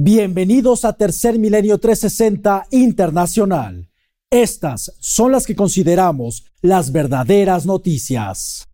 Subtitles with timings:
[0.00, 3.90] Bienvenidos a Tercer Milenio 360 Internacional.
[4.30, 8.68] Estas son las que consideramos las verdaderas noticias.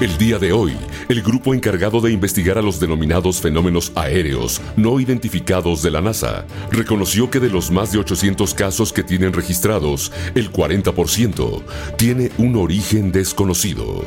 [0.00, 0.72] El día de hoy,
[1.10, 6.46] el grupo encargado de investigar a los denominados fenómenos aéreos no identificados de la NASA
[6.70, 11.62] reconoció que de los más de 800 casos que tienen registrados, el 40%
[11.98, 14.02] tiene un origen desconocido.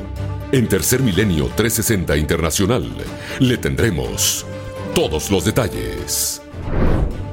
[0.52, 2.90] En Tercer Milenio 360 Internacional
[3.40, 4.48] le tendremos
[4.94, 6.42] todos los detalles.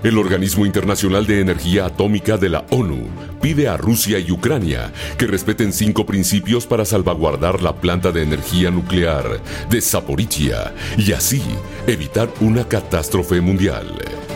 [0.04, 3.08] El Organismo Internacional de Energía Atómica de la ONU
[3.40, 8.70] pide a Rusia y Ucrania que respeten cinco principios para salvaguardar la planta de energía
[8.70, 11.42] nuclear de Zaporizhia y así
[11.88, 14.27] evitar una catástrofe mundial.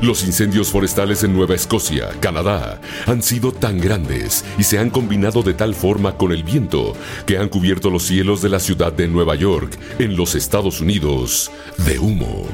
[0.00, 5.42] Los incendios forestales en Nueva Escocia, Canadá, han sido tan grandes y se han combinado
[5.42, 6.92] de tal forma con el viento
[7.26, 11.50] que han cubierto los cielos de la ciudad de Nueva York, en los Estados Unidos,
[11.78, 12.46] de humo.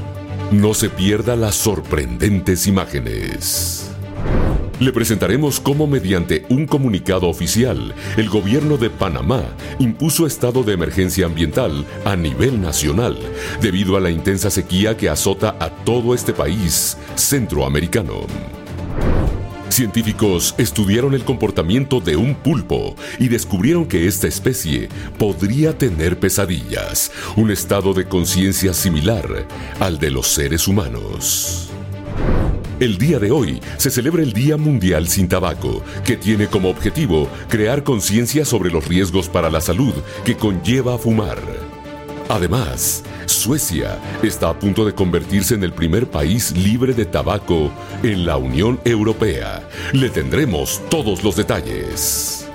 [0.51, 3.94] No se pierda las sorprendentes imágenes.
[4.79, 9.43] Le presentaremos cómo mediante un comunicado oficial, el gobierno de Panamá
[9.79, 13.17] impuso estado de emergencia ambiental a nivel nacional
[13.61, 18.25] debido a la intensa sequía que azota a todo este país centroamericano.
[19.69, 27.11] Científicos estudiaron el comportamiento de un pulpo y descubrieron que esta especie podría tener pesadillas,
[27.35, 29.47] un estado de conciencia similar
[29.79, 31.74] al de los seres humanos.
[32.77, 37.29] El día de hoy se celebra el Día Mundial sin Tabaco, que tiene como objetivo
[37.47, 39.93] crear conciencia sobre los riesgos para la salud
[40.25, 41.37] que conlleva fumar.
[42.27, 47.71] Además, Suecia está a punto de convertirse en el primer país libre de tabaco
[48.03, 49.65] en la Unión Europea.
[49.93, 52.45] Le tendremos todos los detalles.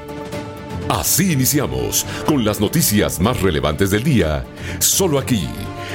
[0.90, 4.44] Así iniciamos con las noticias más relevantes del día,
[4.80, 5.48] solo aquí,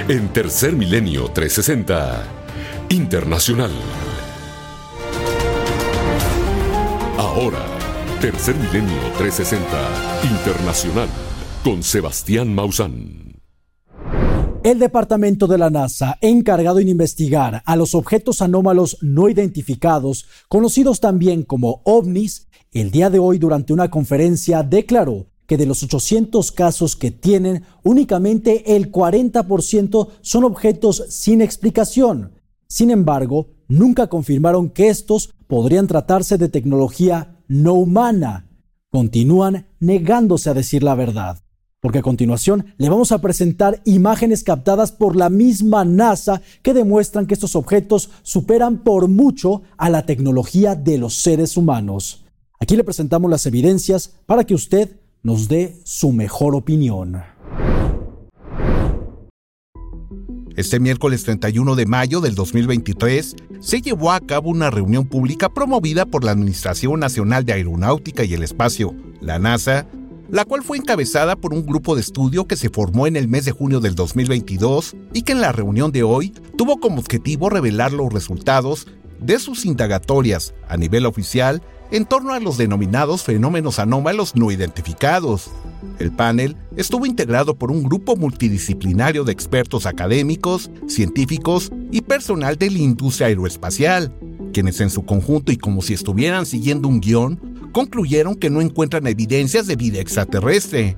[0.07, 2.23] en Tercer Milenio 360
[2.89, 3.71] Internacional.
[7.35, 7.65] Ahora,
[8.21, 9.67] Tercer Milenio 360
[10.23, 11.09] Internacional
[11.65, 13.41] con Sebastián Maussan.
[14.63, 21.01] El departamento de la NASA, encargado en investigar a los objetos anómalos no identificados, conocidos
[21.01, 26.53] también como ovnis, el día de hoy durante una conferencia declaró que de los 800
[26.53, 32.31] casos que tienen, únicamente el 40% son objetos sin explicación.
[32.69, 38.47] Sin embargo, nunca confirmaron que estos podrían tratarse de tecnología no humana.
[38.91, 41.39] Continúan negándose a decir la verdad.
[41.81, 47.27] Porque a continuación le vamos a presentar imágenes captadas por la misma NASA que demuestran
[47.27, 52.25] que estos objetos superan por mucho a la tecnología de los seres humanos.
[52.59, 57.34] Aquí le presentamos las evidencias para que usted nos dé su mejor opinión.
[60.55, 66.05] Este miércoles 31 de mayo del 2023 se llevó a cabo una reunión pública promovida
[66.05, 69.85] por la Administración Nacional de Aeronáutica y el Espacio, la NASA,
[70.29, 73.43] la cual fue encabezada por un grupo de estudio que se formó en el mes
[73.43, 77.91] de junio del 2022 y que en la reunión de hoy tuvo como objetivo revelar
[77.91, 78.87] los resultados
[79.19, 81.61] de sus indagatorias a nivel oficial
[81.91, 85.51] en torno a los denominados fenómenos anómalos no identificados.
[85.99, 92.69] El panel estuvo integrado por un grupo multidisciplinario de expertos académicos, científicos y personal de
[92.69, 94.13] la industria aeroespacial,
[94.53, 99.07] quienes en su conjunto y como si estuvieran siguiendo un guion, concluyeron que no encuentran
[99.07, 100.97] evidencias de vida extraterrestre.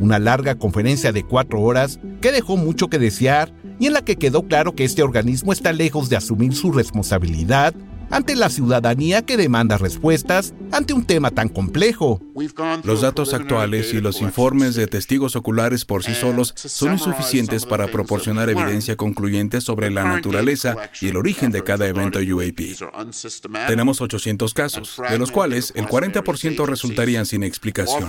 [0.00, 4.16] Una larga conferencia de cuatro horas que dejó mucho que desear y en la que
[4.16, 7.74] quedó claro que este organismo está lejos de asumir su responsabilidad
[8.10, 12.20] ante la ciudadanía que demanda respuestas ante un tema tan complejo.
[12.84, 17.88] Los datos actuales y los informes de testigos oculares por sí solos son insuficientes para
[17.88, 22.60] proporcionar evidencia concluyente sobre la naturaleza y el origen de cada evento UAP.
[23.66, 28.06] Tenemos 800 casos, de los cuales el 40% resultarían sin explicación.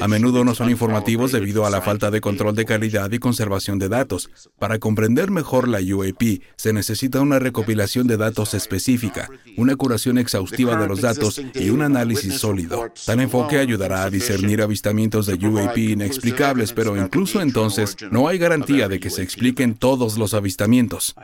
[0.00, 3.78] A menudo no son informativos debido a la falta de control de calidad y conservación
[3.78, 4.30] de datos.
[4.58, 10.76] Para comprender mejor la UAP, se necesita una recopilación de datos específica, una curación exhaustiva
[10.76, 12.92] de los datos y un análisis sólido.
[13.06, 18.88] Tal enfoque ayudará a discernir avistamientos de UAP inexplicables, pero incluso entonces no hay garantía
[18.88, 21.14] de que se expliquen todos los avistamientos.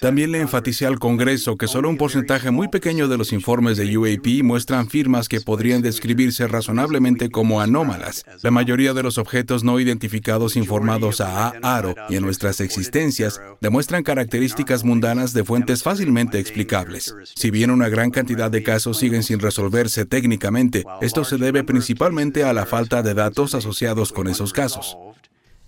[0.00, 3.96] También le enfaticé al Congreso que solo un porcentaje muy pequeño de los informes de
[3.96, 8.24] UAP muestran firmas que podrían describirse razonablemente como anómalas.
[8.42, 14.02] La mayoría de los objetos no identificados informados a ARO y en nuestras existencias demuestran
[14.02, 17.14] características mundanas de fuentes fácilmente explicables.
[17.42, 22.44] Si bien una gran cantidad de casos siguen sin resolverse técnicamente, esto se debe principalmente
[22.44, 24.96] a la falta de datos asociados con esos casos.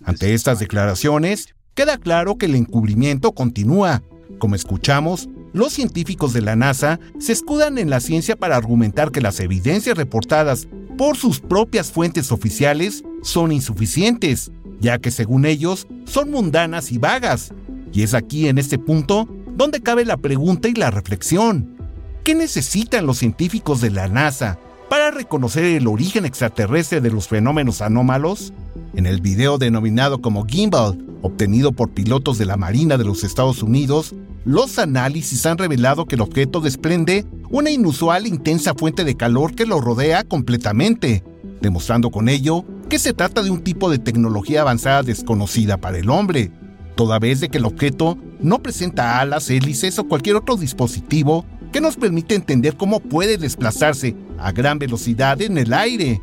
[0.01, 4.03] Ante estas declaraciones, queda claro que el encubrimiento continúa,
[4.39, 9.19] Como escuchamos, los científicos de la NASA se escudan en la ciencia para argumentar que
[9.19, 14.49] las evidencias reportadas por sus propias fuentes oficiales son insuficientes,
[14.79, 17.53] ya que según ellos son mundanas y vagas.
[17.91, 21.75] Y es aquí en este punto donde cabe la pregunta y la reflexión.
[22.23, 24.59] ¿Qué necesitan los científicos de la NASA
[24.89, 28.53] para reconocer el origen extraterrestre de los fenómenos anómalos?
[28.95, 33.63] En el video denominado como Gimbal, obtenido por pilotos de la Marina de los Estados
[33.63, 34.13] Unidos,
[34.43, 39.55] los análisis han revelado que el objeto desprende una inusual e intensa fuente de calor
[39.55, 41.23] que lo rodea completamente,
[41.61, 46.09] demostrando con ello que se trata de un tipo de tecnología avanzada desconocida para el
[46.09, 46.51] hombre,
[46.95, 51.81] toda vez de que el objeto no presenta alas, hélices o cualquier otro dispositivo que
[51.81, 56.21] nos permite entender cómo puede desplazarse a gran velocidad en el aire.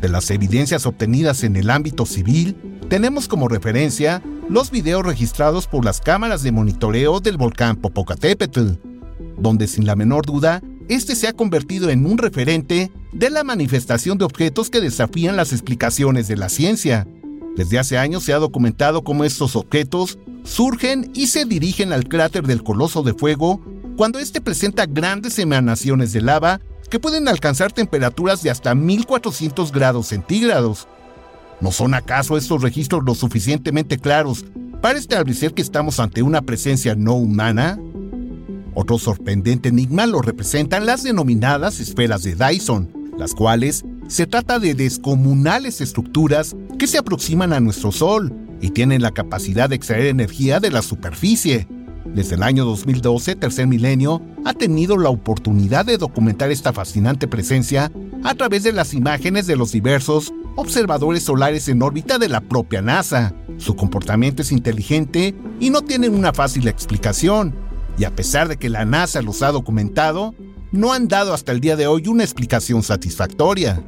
[0.00, 2.56] De las evidencias obtenidas en el ámbito civil,
[2.88, 8.72] tenemos como referencia los videos registrados por las cámaras de monitoreo del volcán Popocatépetl,
[9.38, 14.18] donde sin la menor duda, este se ha convertido en un referente de la manifestación
[14.18, 17.08] de objetos que desafían las explicaciones de la ciencia.
[17.56, 22.46] Desde hace años se ha documentado cómo estos objetos surgen y se dirigen al cráter
[22.46, 23.60] del Coloso de Fuego
[23.96, 30.06] cuando éste presenta grandes emanaciones de lava que pueden alcanzar temperaturas de hasta 1400 grados
[30.06, 30.86] centígrados.
[31.60, 34.44] ¿No son acaso estos registros lo suficientemente claros
[34.80, 37.78] para establecer que estamos ante una presencia no humana?
[38.74, 44.74] Otro sorprendente enigma lo representan las denominadas esferas de Dyson, las cuales se trata de
[44.74, 50.60] descomunales estructuras que se aproximan a nuestro Sol y tienen la capacidad de extraer energía
[50.60, 51.66] de la superficie.
[52.14, 57.90] Desde el año 2012, Tercer Milenio ha tenido la oportunidad de documentar esta fascinante presencia
[58.24, 62.80] a través de las imágenes de los diversos observadores solares en órbita de la propia
[62.80, 63.34] NASA.
[63.58, 67.54] Su comportamiento es inteligente y no tienen una fácil explicación.
[67.98, 70.34] Y a pesar de que la NASA los ha documentado,
[70.72, 73.82] no han dado hasta el día de hoy una explicación satisfactoria.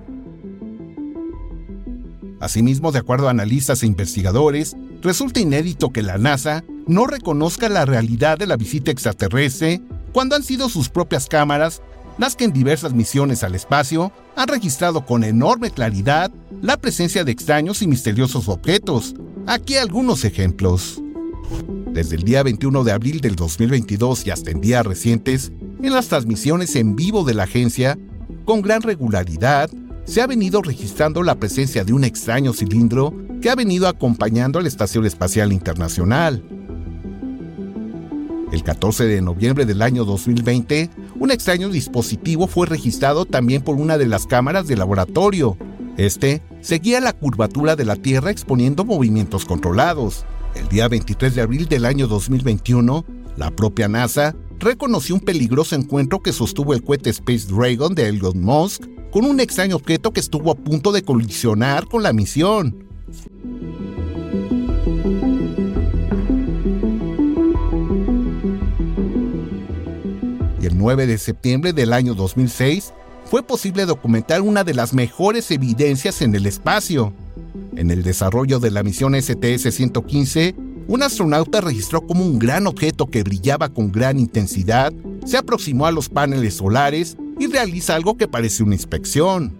[2.41, 7.85] Asimismo, de acuerdo a analistas e investigadores, resulta inédito que la NASA no reconozca la
[7.85, 9.83] realidad de la visita extraterrestre
[10.13, 11.83] cuando han sido sus propias cámaras
[12.19, 16.31] las que en diversas misiones al espacio han registrado con enorme claridad
[16.61, 19.15] la presencia de extraños y misteriosos objetos.
[19.47, 21.01] Aquí algunos ejemplos.
[21.93, 26.09] Desde el día 21 de abril del 2022 y hasta en días recientes, en las
[26.09, 27.97] transmisiones en vivo de la agencia,
[28.45, 29.71] con gran regularidad,
[30.09, 33.13] se ha venido registrando la presencia de un extraño cilindro
[33.43, 36.43] que ha venido acompañando a la Estación Espacial Internacional.
[38.51, 40.89] El 14 de noviembre del año 2020,
[41.21, 45.59] un extraño dispositivo fue registrado también por una de las cámaras de laboratorio.
[45.99, 50.25] Este seguía la curvatura de la Tierra exponiendo movimientos controlados.
[50.55, 53.05] El día 23 de abril del año 2021,
[53.37, 58.41] la propia NASA reconoció un peligroso encuentro que sostuvo el cohete Space Dragon de Elon
[58.41, 62.85] Musk con un extraño objeto que estuvo a punto de colisionar con la misión.
[70.61, 72.93] Y el 9 de septiembre del año 2006
[73.25, 77.13] fue posible documentar una de las mejores evidencias en el espacio.
[77.77, 80.55] En el desarrollo de la misión STS-115,
[80.89, 84.93] un astronauta registró como un gran objeto que brillaba con gran intensidad
[85.29, 89.57] se aproximó a los paneles solares y realiza algo que parece una inspección.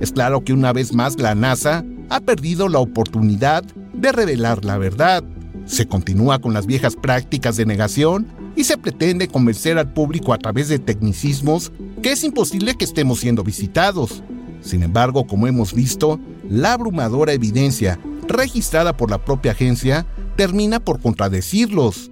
[0.00, 4.78] Es claro que una vez más la NASA ha perdido la oportunidad de revelar la
[4.78, 5.24] verdad.
[5.66, 8.26] Se continúa con las viejas prácticas de negación
[8.56, 13.20] y se pretende convencer al público a través de tecnicismos que es imposible que estemos
[13.20, 14.22] siendo visitados.
[14.60, 16.18] Sin embargo, como hemos visto,
[16.48, 22.10] la abrumadora evidencia registrada por la propia agencia termina por contradecirlos.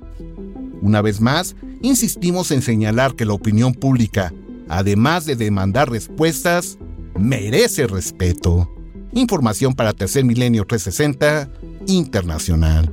[0.82, 4.32] Una vez más, insistimos en señalar que la opinión pública,
[4.68, 6.78] además de demandar respuestas,
[7.18, 8.70] merece respeto.
[9.12, 11.48] Información para Tercer Milenio 360
[11.86, 12.92] Internacional.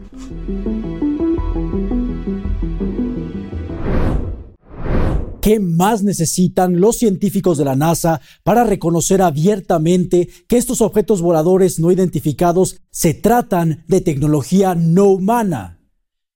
[5.44, 11.80] ¿Qué más necesitan los científicos de la NASA para reconocer abiertamente que estos objetos voladores
[11.80, 15.73] no identificados se tratan de tecnología no humana?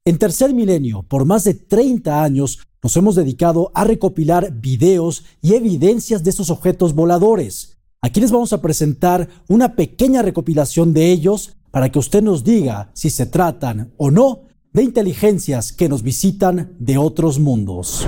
[0.07, 5.53] En Tercer Milenio, por más de 30 años, nos hemos dedicado a recopilar videos y
[5.53, 7.77] evidencias de estos objetos voladores.
[8.01, 12.89] Aquí les vamos a presentar una pequeña recopilación de ellos para que usted nos diga
[12.93, 18.07] si se tratan o no de inteligencias que nos visitan de otros mundos.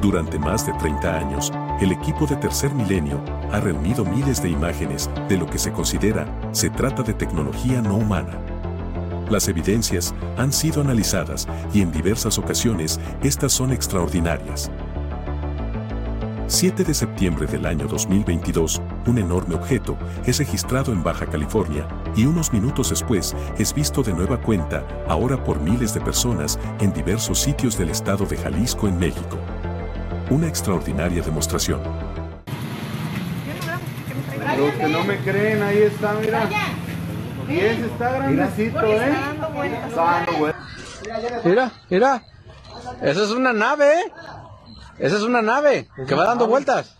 [0.00, 3.20] Durante más de 30 años, el equipo de Tercer Milenio
[3.50, 7.96] ha reunido miles de imágenes de lo que se considera se trata de tecnología no
[7.96, 8.55] humana.
[9.30, 14.70] Las evidencias han sido analizadas y en diversas ocasiones estas son extraordinarias.
[16.48, 22.24] 7 de septiembre del año 2022, un enorme objeto es registrado en Baja California y
[22.24, 27.40] unos minutos después es visto de nueva cuenta, ahora por miles de personas, en diversos
[27.40, 29.38] sitios del estado de Jalisco en México.
[30.30, 31.80] Una extraordinaria demostración.
[34.56, 36.48] Los que no me creen, ahí está, mira.
[37.48, 39.14] Y ese está grandecito, ¿eh?
[41.44, 42.22] Mira, mira.
[43.02, 44.12] Esa es una nave, ¿eh?
[44.98, 46.96] Esa es una nave que va dando vueltas.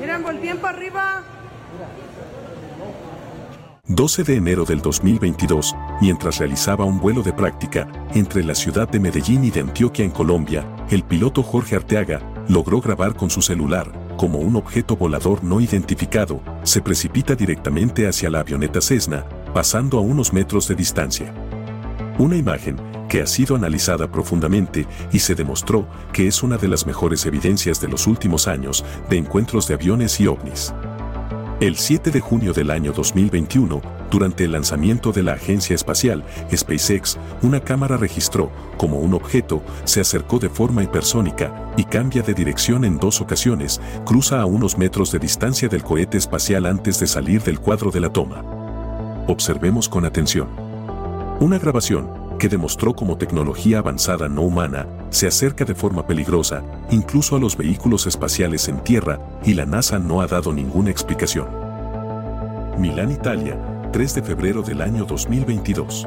[0.00, 1.22] Miren, volteen para arriba.
[3.88, 8.98] 12 de enero del 2022, mientras realizaba un vuelo de práctica entre la ciudad de
[8.98, 13.92] Medellín y de Antioquia en Colombia, el piloto Jorge Arteaga logró grabar con su celular
[14.16, 20.00] como un objeto volador no identificado se precipita directamente hacia la avioneta Cessna, pasando a
[20.00, 21.32] unos metros de distancia.
[22.18, 22.76] Una imagen
[23.08, 27.80] que ha sido analizada profundamente y se demostró que es una de las mejores evidencias
[27.80, 30.72] de los últimos años de encuentros de aviones y ovnis.
[31.58, 36.22] El 7 de junio del año 2021, durante el lanzamiento de la agencia espacial
[36.54, 42.34] SpaceX, una cámara registró cómo un objeto se acercó de forma hipersónica y cambia de
[42.34, 47.06] dirección en dos ocasiones, cruza a unos metros de distancia del cohete espacial antes de
[47.06, 48.55] salir del cuadro de la toma.
[49.28, 50.48] Observemos con atención.
[51.40, 57.34] Una grabación que demostró cómo tecnología avanzada no humana se acerca de forma peligrosa, incluso
[57.34, 61.48] a los vehículos espaciales en tierra, y la NASA no ha dado ninguna explicación.
[62.78, 63.58] Milán, Italia,
[63.92, 66.06] 3 de febrero del año 2022.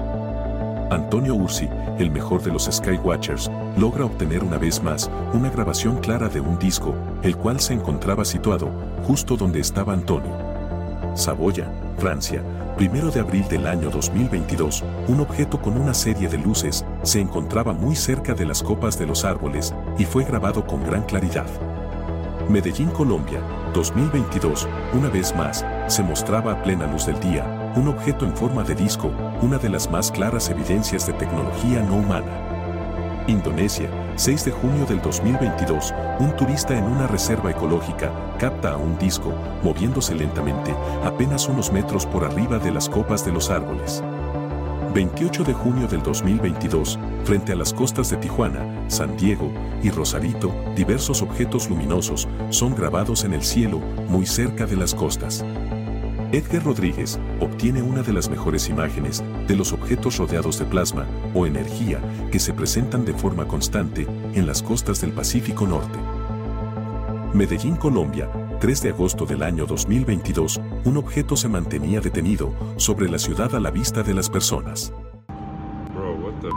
[0.89, 6.29] Antonio Ursi, el mejor de los Skywatchers, logra obtener una vez más una grabación clara
[6.29, 8.71] de un disco, el cual se encontraba situado
[9.03, 10.31] justo donde estaba Antonio.
[11.15, 12.43] Saboya, Francia,
[12.79, 17.73] primero de abril del año 2022, un objeto con una serie de luces se encontraba
[17.73, 21.45] muy cerca de las copas de los árboles y fue grabado con gran claridad.
[22.47, 23.41] Medellín, Colombia,
[23.73, 28.63] 2022, una vez más, se mostraba a plena luz del día, un objeto en forma
[28.63, 32.48] de disco, una de las más claras evidencias de tecnología no humana.
[33.29, 38.97] Indonesia, 6 de junio del 2022, un turista en una reserva ecológica capta a un
[38.97, 39.33] disco,
[39.63, 44.03] moviéndose lentamente, apenas unos metros por arriba de las copas de los árboles.
[44.93, 49.51] 28 de junio del 2022, frente a las costas de Tijuana, San Diego
[49.83, 55.45] y Rosarito, diversos objetos luminosos son grabados en el cielo muy cerca de las costas.
[56.31, 61.47] Edgar Rodríguez obtiene una de las mejores imágenes de los objetos rodeados de plasma o
[61.47, 61.99] energía
[62.31, 65.97] que se presentan de forma constante en las costas del Pacífico Norte.
[67.33, 73.17] Medellín, Colombia, 3 de agosto del año 2022, un objeto se mantenía detenido sobre la
[73.17, 74.93] ciudad a la vista de las personas.
[75.95, 76.49] Bro, what the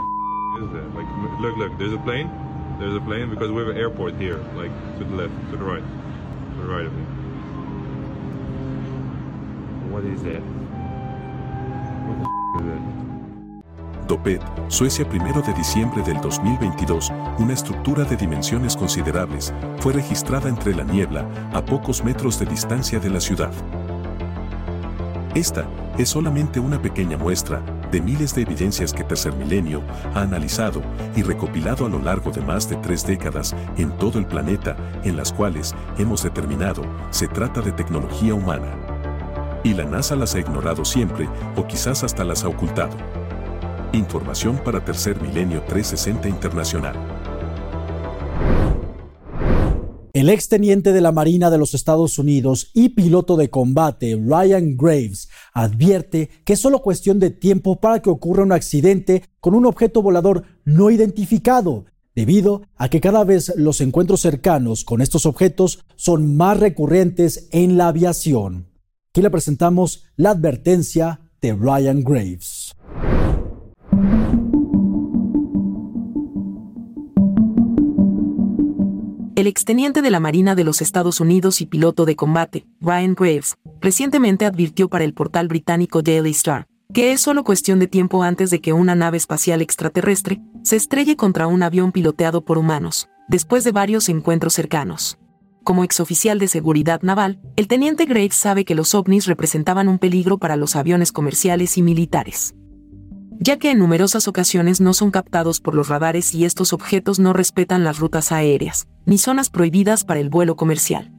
[0.61, 0.95] is that?
[0.95, 1.07] Like,
[1.41, 2.29] look, look, there's a plane.
[2.79, 5.63] There's a plane because we have an airport here, like to the left, to the
[5.63, 7.12] right, to the right of.
[9.93, 10.01] What
[14.69, 20.83] Suecia, 1 de diciembre del 2022, una estructura de dimensiones considerables, fue registrada entre la
[20.83, 23.51] niebla, a pocos metros de distancia de la ciudad.
[25.35, 25.67] Esta
[25.99, 29.83] es solamente una pequeña muestra de miles de evidencias que Tercer Milenio
[30.15, 30.81] ha analizado
[31.15, 35.17] y recopilado a lo largo de más de tres décadas en todo el planeta, en
[35.17, 36.81] las cuales hemos determinado
[37.11, 38.82] se trata de tecnología humana.
[39.63, 42.97] Y la NASA las ha ignorado siempre o quizás hasta las ha ocultado.
[43.93, 46.95] Información para Tercer Milenio 360 Internacional.
[50.13, 55.29] El exteniente de la Marina de los Estados Unidos y piloto de combate Ryan Graves
[55.53, 60.01] advierte que es solo cuestión de tiempo para que ocurra un accidente con un objeto
[60.03, 66.37] volador no identificado, debido a que cada vez los encuentros cercanos con estos objetos son
[66.37, 68.72] más recurrentes en la aviación.
[69.13, 72.73] Aquí le presentamos la advertencia de Ryan Graves.
[79.35, 83.55] El exteniente de la Marina de los Estados Unidos y piloto de combate, Ryan Graves,
[83.81, 88.51] recientemente advirtió para el portal británico Daily Star que es solo cuestión de tiempo antes
[88.51, 93.63] de que una nave espacial extraterrestre se estrelle contra un avión piloteado por humanos, después
[93.63, 95.17] de varios encuentros cercanos.
[95.63, 100.37] Como exoficial de seguridad naval, el teniente Graves sabe que los ovnis representaban un peligro
[100.37, 102.53] para los aviones comerciales y militares
[103.39, 107.33] ya que en numerosas ocasiones no son captados por los radares y estos objetos no
[107.33, 111.11] respetan las rutas aéreas, ni zonas prohibidas para el vuelo comercial.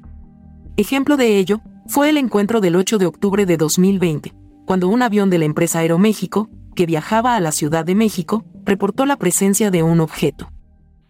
[0.78, 4.32] Ejemplo de ello fue el encuentro del 8 de octubre de 2020,
[4.64, 9.06] cuando un avión de la empresa Aeroméxico que viajaba a la Ciudad de México, reportó
[9.06, 10.48] la presencia de un objeto.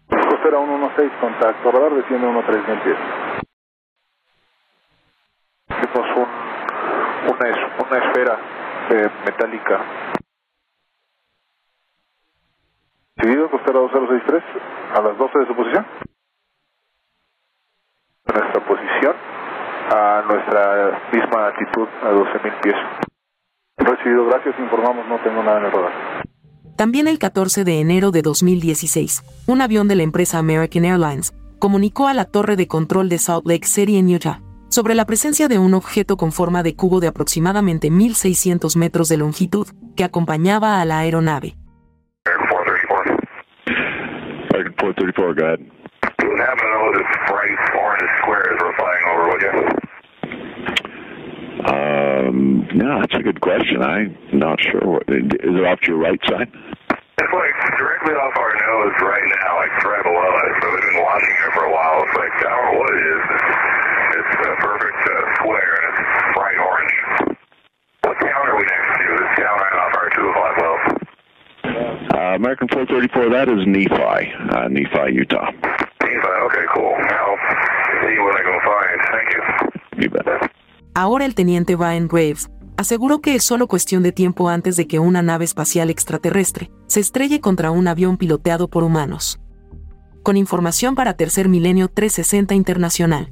[0.09, 3.24] Costera 116, contacto radar, desciende 13000 pies.
[5.93, 8.39] Un, una, es- una esfera
[8.89, 9.81] eh, metálica.
[13.21, 14.43] Seguido, costera 2063,
[14.97, 15.85] a las 12 de su posición.
[18.27, 19.15] Nuestra posición,
[19.93, 22.75] a nuestra misma altitud, a 12.000 pies.
[23.77, 25.91] Recibido, gracias, informamos, no tengo nada en el radar.
[26.75, 32.07] También el 14 de enero de 2016, un avión de la empresa American Airlines comunicó
[32.09, 35.59] a la torre de control de Salt Lake City en Utah sobre la presencia de
[35.59, 40.85] un objeto con forma de cubo de aproximadamente 1.600 metros de longitud que acompañaba a
[40.85, 41.55] la aeronave.
[44.55, 45.59] American 434, go ahead.
[46.23, 49.51] What happened to know this bright orange square as we're flying over, would you?
[51.65, 53.81] Um, no, that's a good question.
[53.81, 54.81] I'm not sure.
[54.81, 56.47] What, is it off to your right side?
[56.47, 60.51] It's like directly off our nose right now, like right below us.
[60.61, 62.03] So we've been watching it for a while.
[62.03, 63.74] It's like, I don't know what it is.
[64.45, 66.03] It's, it's a perfect uh, square and it's
[66.37, 66.95] bright orange.
[68.01, 69.09] What town are we next to?
[69.17, 70.77] This town right off our 2 o'clock well.
[72.13, 75.49] Uh, American 434, that is Nephi, uh, Nephi, Utah.
[76.45, 76.93] Okay, cool.
[76.93, 77.37] I'll
[78.05, 78.97] see what I can find.
[79.09, 79.41] Thank you.
[80.03, 80.51] You bet.
[80.93, 84.99] Ahora el teniente Ryan Graves aseguró que es solo cuestión de tiempo antes de que
[84.99, 89.39] una nave espacial extraterrestre se estrelle contra un avión piloteado por humanos.
[90.23, 93.29] Con información para Tercer Milenio 360 Internacional.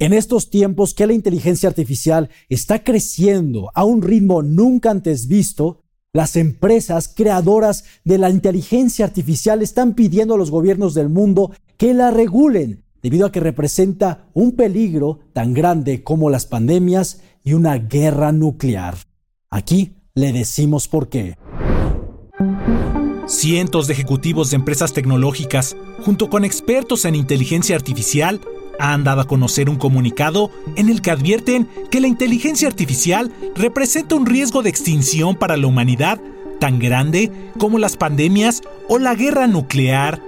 [0.00, 5.82] En estos tiempos que la inteligencia artificial está creciendo a un ritmo nunca antes visto,
[6.14, 11.92] las empresas creadoras de la inteligencia artificial están pidiendo a los gobiernos del mundo que
[11.92, 17.76] la regulen, debido a que representa un peligro tan grande como las pandemias y una
[17.76, 18.96] guerra nuclear.
[19.50, 21.36] Aquí le decimos por qué.
[23.26, 28.40] Cientos de ejecutivos de empresas tecnológicas, junto con expertos en inteligencia artificial,
[28.80, 34.14] han dado a conocer un comunicado en el que advierten que la inteligencia artificial representa
[34.14, 36.20] un riesgo de extinción para la humanidad
[36.58, 40.22] tan grande como las pandemias o la guerra nuclear.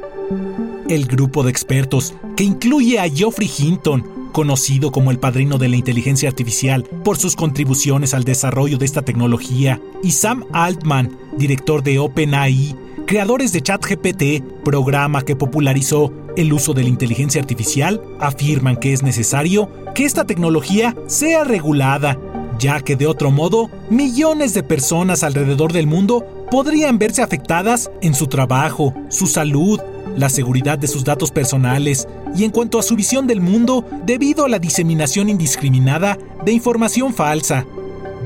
[0.88, 5.76] El grupo de expertos, que incluye a Geoffrey Hinton, conocido como el padrino de la
[5.76, 11.98] inteligencia artificial por sus contribuciones al desarrollo de esta tecnología, y Sam Altman, director de
[11.98, 12.74] OpenAI,
[13.06, 19.02] creadores de ChatGPT, programa que popularizó el uso de la inteligencia artificial, afirman que es
[19.02, 22.18] necesario que esta tecnología sea regulada,
[22.58, 28.14] ya que de otro modo millones de personas alrededor del mundo podrían verse afectadas en
[28.14, 29.80] su trabajo, su salud,
[30.16, 34.44] la seguridad de sus datos personales y en cuanto a su visión del mundo debido
[34.44, 37.66] a la diseminación indiscriminada de información falsa.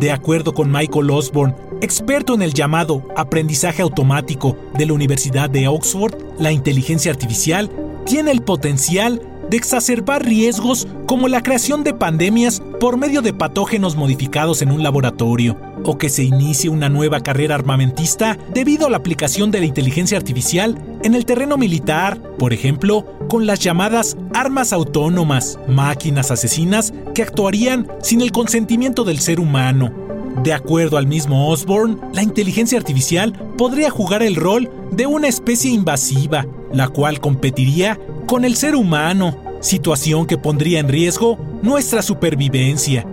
[0.01, 5.69] De acuerdo con Michael Osborne, experto en el llamado aprendizaje automático de la Universidad de
[5.69, 7.71] Oxford, la inteligencia artificial
[8.05, 13.97] tiene el potencial de exacerbar riesgos como la creación de pandemias por medio de patógenos
[13.97, 18.97] modificados en un laboratorio, o que se inicie una nueva carrera armamentista debido a la
[18.97, 24.73] aplicación de la inteligencia artificial en el terreno militar, por ejemplo, con las llamadas armas
[24.73, 30.06] autónomas, máquinas asesinas que actuarían sin el consentimiento del ser humano.
[30.43, 35.71] De acuerdo al mismo Osborne, la inteligencia artificial podría jugar el rol de una especie
[35.71, 43.07] invasiva, la cual competiría con el ser humano, situación que pondría en riesgo nuestra supervivencia.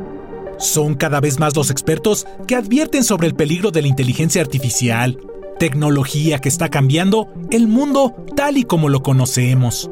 [0.58, 5.20] Son cada vez más los expertos que advierten sobre el peligro de la inteligencia artificial,
[5.60, 9.90] tecnología que está cambiando el mundo tal y como lo conocemos.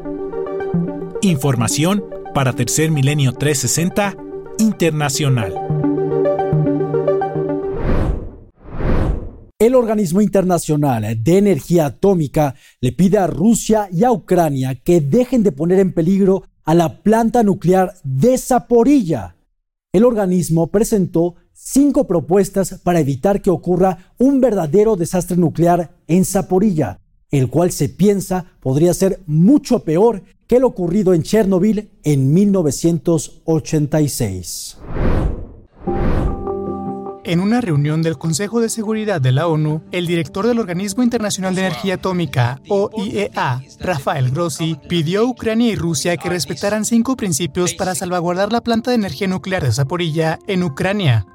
[1.21, 4.15] Información para Tercer Milenio 360
[4.57, 5.80] Internacional.
[9.61, 15.43] El Organismo Internacional de Energía Atómica le pide a Rusia y a Ucrania que dejen
[15.43, 19.35] de poner en peligro a la planta nuclear de Zaporilla.
[19.93, 26.99] El organismo presentó cinco propuestas para evitar que ocurra un verdadero desastre nuclear en Zaporilla,
[27.29, 34.77] el cual se piensa podría ser mucho peor que lo ocurrido en Chernobyl en 1986.
[37.23, 41.53] En una reunión del Consejo de Seguridad de la ONU, el director del Organismo Internacional
[41.53, 47.75] de Energía Atómica, OIEA, Rafael Grossi, pidió a Ucrania y Rusia que respetaran cinco principios
[47.75, 51.27] para salvaguardar la planta de energía nuclear de Zaporilla en Ucrania.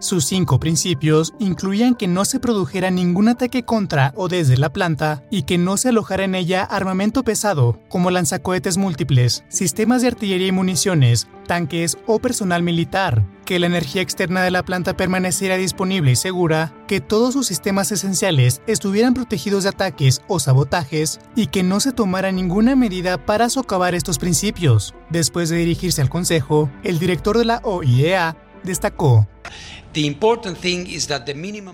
[0.00, 5.24] Sus cinco principios incluían que no se produjera ningún ataque contra o desde la planta
[5.28, 10.46] y que no se alojara en ella armamento pesado, como lanzacohetes múltiples, sistemas de artillería
[10.46, 16.12] y municiones, tanques o personal militar, que la energía externa de la planta permaneciera disponible
[16.12, 21.64] y segura, que todos sus sistemas esenciales estuvieran protegidos de ataques o sabotajes y que
[21.64, 24.94] no se tomara ninguna medida para socavar estos principios.
[25.10, 29.26] Después de dirigirse al Consejo, el director de la OIEA destacó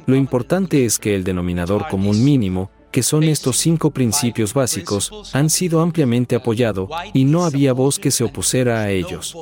[0.06, 5.50] lo importante es que el denominador común mínimo, que son estos cinco principios básicos, han
[5.50, 9.36] sido ampliamente apoyado y no había voz que se opusiera a ellos.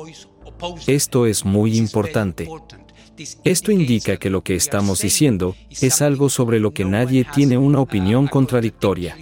[0.87, 2.49] Esto es muy importante.
[3.43, 7.79] Esto indica que lo que estamos diciendo es algo sobre lo que nadie tiene una
[7.79, 9.15] opinión contradictoria.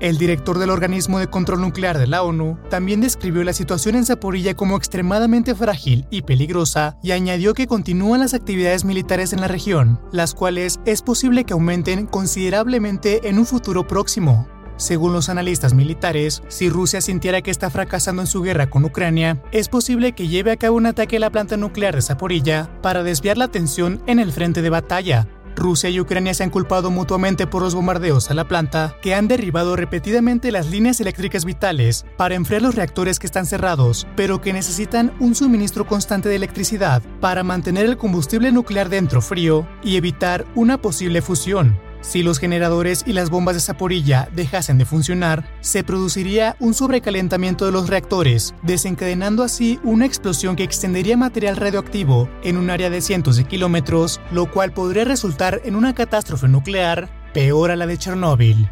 [0.00, 4.06] El director del organismo de control nuclear de la ONU también describió la situación en
[4.06, 9.48] Zaporilla como extremadamente frágil y peligrosa y añadió que continúan las actividades militares en la
[9.48, 14.46] región, las cuales es posible que aumenten considerablemente en un futuro próximo.
[14.78, 19.42] Según los analistas militares, si Rusia sintiera que está fracasando en su guerra con Ucrania,
[19.50, 23.02] es posible que lleve a cabo un ataque a la planta nuclear de Zaporilla para
[23.02, 25.26] desviar la atención en el frente de batalla,
[25.58, 29.28] Rusia y Ucrania se han culpado mutuamente por los bombardeos a la planta, que han
[29.28, 34.52] derribado repetidamente las líneas eléctricas vitales para enfriar los reactores que están cerrados, pero que
[34.52, 40.46] necesitan un suministro constante de electricidad para mantener el combustible nuclear dentro frío y evitar
[40.54, 41.87] una posible fusión.
[42.00, 47.66] Si los generadores y las bombas de Zaporilla dejasen de funcionar, se produciría un sobrecalentamiento
[47.66, 53.00] de los reactores, desencadenando así una explosión que extendería material radioactivo en un área de
[53.00, 57.98] cientos de kilómetros, lo cual podría resultar en una catástrofe nuclear peor a la de
[57.98, 58.68] Chernóbil.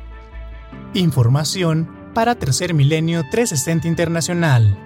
[0.94, 4.85] Información para Tercer Milenio 360 Internacional.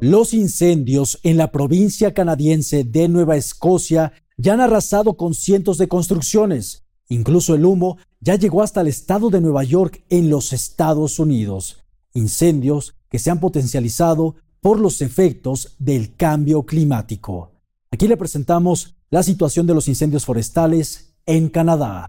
[0.00, 5.88] Los incendios en la provincia canadiense de Nueva Escocia ya han arrasado con cientos de
[5.88, 6.84] construcciones.
[7.08, 11.78] Incluso el humo ya llegó hasta el estado de Nueva York en los Estados Unidos.
[12.14, 17.50] Incendios que se han potencializado por los efectos del cambio climático.
[17.90, 22.08] Aquí le presentamos la situación de los incendios forestales en Canadá.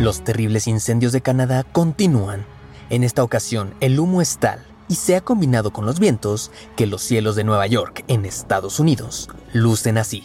[0.00, 2.55] Los terribles incendios de Canadá continúan
[2.90, 6.86] en esta ocasión, el humo es tal y se ha combinado con los vientos que
[6.86, 10.24] los cielos de Nueva York, en Estados Unidos, lucen así.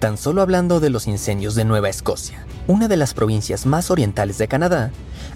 [0.00, 4.38] Tan solo hablando de los incendios de Nueva Escocia, una de las provincias más orientales
[4.38, 4.90] de Canadá,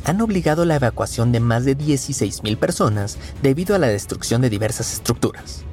[0.05, 4.93] han obligado la evacuación de más de 16.000 personas debido a la destrucción de diversas
[4.93, 5.65] estructuras.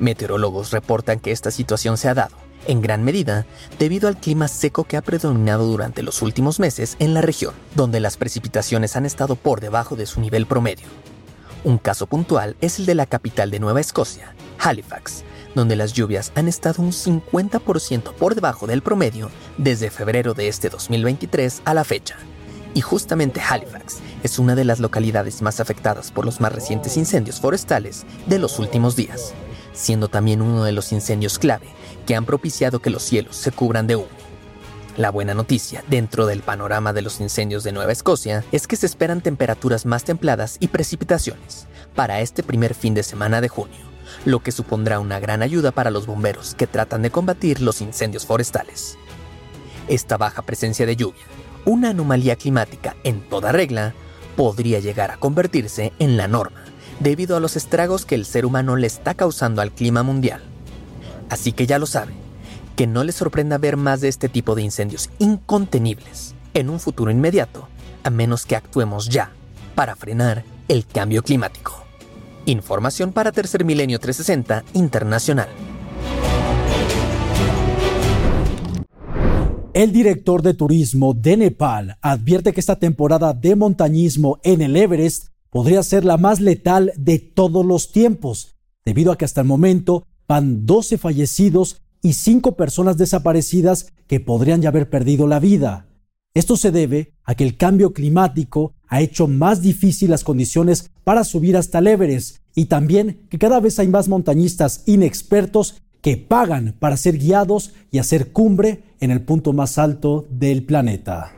[0.00, 2.34] Meteorólogos reportan que esta situación se ha dado,
[2.66, 3.46] en gran medida,
[3.78, 8.00] debido al clima seco que ha predominado durante los últimos meses en la región, donde
[8.00, 10.86] las precipitaciones han estado por debajo de su nivel promedio.
[11.64, 15.22] Un caso puntual es el de la capital de Nueva Escocia, Halifax,
[15.54, 20.70] donde las lluvias han estado un 50% por debajo del promedio desde febrero de este
[20.70, 22.16] 2023 a la fecha.
[22.72, 27.40] Y justamente Halifax es una de las localidades más afectadas por los más recientes incendios
[27.40, 29.34] forestales de los últimos días
[29.80, 31.66] siendo también uno de los incendios clave
[32.06, 34.08] que han propiciado que los cielos se cubran de humo.
[34.96, 38.86] La buena noticia dentro del panorama de los incendios de Nueva Escocia es que se
[38.86, 43.78] esperan temperaturas más templadas y precipitaciones para este primer fin de semana de junio,
[44.26, 48.26] lo que supondrá una gran ayuda para los bomberos que tratan de combatir los incendios
[48.26, 48.98] forestales.
[49.88, 51.24] Esta baja presencia de lluvia,
[51.64, 53.94] una anomalía climática en toda regla,
[54.36, 56.69] podría llegar a convertirse en la norma
[57.00, 60.42] debido a los estragos que el ser humano le está causando al clima mundial.
[61.28, 62.12] Así que ya lo sabe,
[62.76, 67.10] que no le sorprenda ver más de este tipo de incendios incontenibles en un futuro
[67.10, 67.68] inmediato,
[68.04, 69.32] a menos que actuemos ya
[69.74, 71.84] para frenar el cambio climático.
[72.46, 75.48] Información para Tercer Milenio 360 Internacional.
[79.72, 85.29] El director de turismo de Nepal advierte que esta temporada de montañismo en el Everest
[85.50, 90.06] podría ser la más letal de todos los tiempos, debido a que hasta el momento
[90.26, 95.86] van 12 fallecidos y 5 personas desaparecidas que podrían ya haber perdido la vida.
[96.32, 101.24] Esto se debe a que el cambio climático ha hecho más difícil las condiciones para
[101.24, 106.76] subir hasta el Everest y también que cada vez hay más montañistas inexpertos que pagan
[106.78, 111.32] para ser guiados y hacer cumbre en el punto más alto del planeta.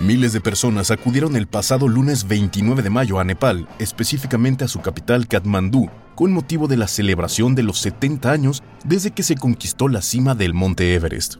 [0.00, 4.80] Miles de personas acudieron el pasado lunes 29 de mayo a Nepal, específicamente a su
[4.80, 9.88] capital Katmandú, con motivo de la celebración de los 70 años desde que se conquistó
[9.88, 11.36] la cima del monte Everest.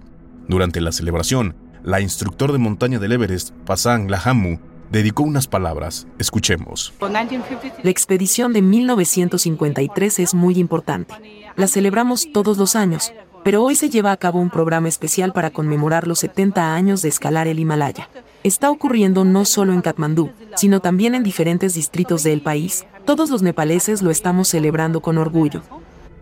[0.49, 4.59] Durante la celebración, la instructor de montaña del Everest, Pasang Lahamu,
[4.91, 6.09] dedicó unas palabras.
[6.19, 6.93] Escuchemos.
[7.01, 11.15] La expedición de 1953 es muy importante.
[11.55, 13.13] La celebramos todos los años,
[13.45, 17.09] pero hoy se lleva a cabo un programa especial para conmemorar los 70 años de
[17.09, 18.09] escalar el Himalaya.
[18.49, 22.87] Está ocurriendo no solo en Katmandú, sino también en diferentes distritos del país.
[23.05, 25.61] Todos los nepaleses lo estamos celebrando con orgullo.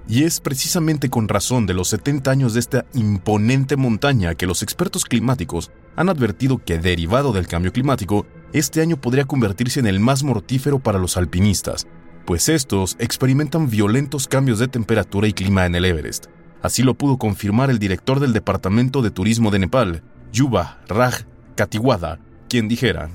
[0.09, 4.65] Y es precisamente con razón de los 70 años de esta imponente montaña que los
[4.65, 10.01] expertos climáticos han advertido que derivado del cambio climático, este año podría convertirse en el
[10.01, 11.87] más mortífero para los alpinistas,
[12.25, 16.27] pues estos experimentan violentos cambios de temperatura y clima en el Everest.
[16.61, 21.25] Así lo pudo confirmar el director del Departamento de Turismo de Nepal, Yuba Raj
[21.57, 23.11] Katiwada, quien dijera,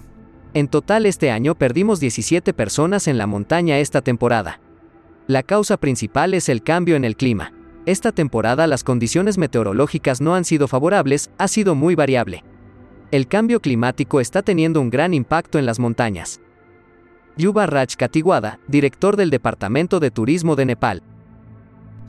[0.54, 4.60] En total este año perdimos 17 personas en la montaña esta temporada.
[5.27, 7.54] La causa principal es el cambio en el clima.
[7.86, 12.43] Esta temporada las condiciones meteorológicas no han sido favorables, ha sido muy variable.
[13.12, 16.41] El cambio climático está teniendo un gran impacto en las montañas.
[17.38, 21.04] Yuba Raj Katiwada, director del Departamento de Turismo de Nepal,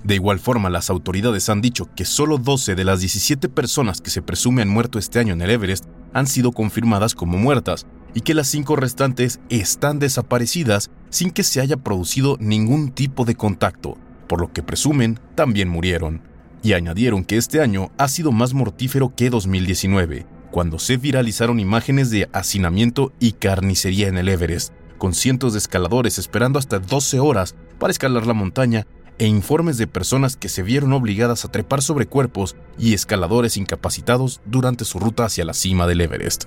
[0.05, 4.11] de igual forma, las autoridades han dicho que solo 12 de las 17 personas que
[4.11, 8.21] se presume han muerto este año en el Everest han sido confirmadas como muertas y
[8.21, 13.97] que las cinco restantes están desaparecidas sin que se haya producido ningún tipo de contacto,
[14.29, 16.23] por lo que presumen también murieron.
[16.63, 22.11] Y añadieron que este año ha sido más mortífero que 2019, cuando se viralizaron imágenes
[22.11, 27.57] de hacinamiento y carnicería en el Everest, con cientos de escaladores esperando hasta 12 horas
[27.79, 28.87] para escalar la montaña
[29.19, 34.41] e informes de personas que se vieron obligadas a trepar sobre cuerpos y escaladores incapacitados
[34.45, 36.45] durante su ruta hacia la cima del Everest.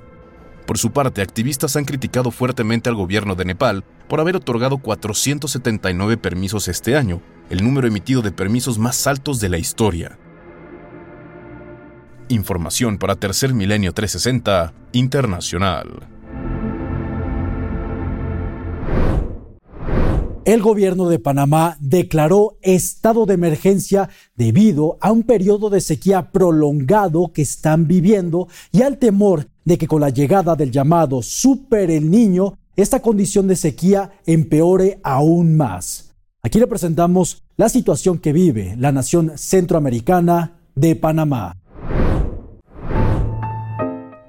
[0.66, 6.18] Por su parte, activistas han criticado fuertemente al gobierno de Nepal por haber otorgado 479
[6.18, 10.18] permisos este año, el número emitido de permisos más altos de la historia.
[12.30, 16.15] Información para Tercer Milenio 360 Internacional.
[20.46, 27.34] El gobierno de Panamá declaró estado de emergencia debido a un periodo de sequía prolongado
[27.34, 32.12] que están viviendo y al temor de que con la llegada del llamado Super El
[32.12, 36.14] Niño, esta condición de sequía empeore aún más.
[36.44, 41.58] Aquí le presentamos la situación que vive la nación centroamericana de Panamá.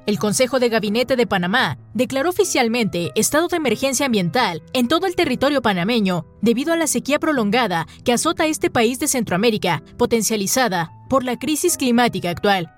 [0.07, 5.17] El Consejo de Gabinete de Panamá declaró oficialmente estado de emergencia ambiental en todo el
[5.17, 11.25] territorio panameño debido a la sequía prolongada que azota este país de Centroamérica, potencializada por
[11.25, 12.73] la crisis climática actual.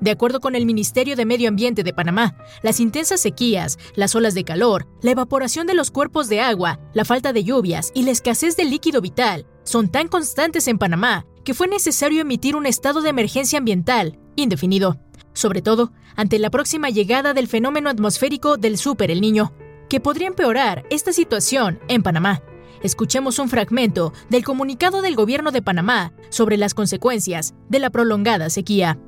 [0.00, 4.34] De acuerdo con el Ministerio de Medio Ambiente de Panamá, las intensas sequías, las olas
[4.34, 8.10] de calor, la evaporación de los cuerpos de agua, la falta de lluvias y la
[8.10, 13.02] escasez de líquido vital son tan constantes en Panamá que fue necesario emitir un estado
[13.02, 14.98] de emergencia ambiental indefinido
[15.32, 19.52] sobre todo ante la próxima llegada del fenómeno atmosférico del Super El Niño,
[19.88, 22.42] que podría empeorar esta situación en Panamá.
[22.82, 28.50] Escuchemos un fragmento del comunicado del gobierno de Panamá sobre las consecuencias de la prolongada
[28.50, 28.98] sequía.